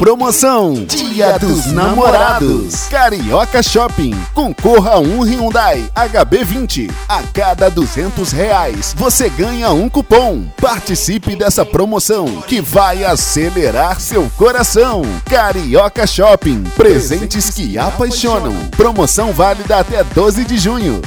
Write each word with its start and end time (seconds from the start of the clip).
Promoção 0.00 0.72
Dia 0.86 1.38
dos 1.38 1.66
Namorados. 1.66 2.86
Carioca 2.88 3.62
Shopping. 3.62 4.18
Concorra 4.32 4.92
a 4.92 4.98
um 4.98 5.20
Hyundai 5.20 5.90
HB20. 5.94 6.90
A 7.06 7.22
cada 7.24 7.68
200 7.68 8.32
reais 8.32 8.94
você 8.96 9.28
ganha 9.28 9.70
um 9.72 9.90
cupom. 9.90 10.46
Participe 10.58 11.36
dessa 11.36 11.66
promoção 11.66 12.40
que 12.46 12.62
vai 12.62 13.04
acelerar 13.04 14.00
seu 14.00 14.30
coração. 14.38 15.02
Carioca 15.26 16.06
Shopping. 16.06 16.62
Presentes 16.74 17.50
que 17.50 17.76
apaixonam. 17.76 18.54
Promoção 18.70 19.34
válida 19.34 19.80
até 19.80 20.02
12 20.02 20.46
de 20.46 20.56
junho. 20.56 21.02